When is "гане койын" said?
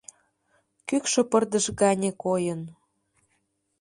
1.81-2.61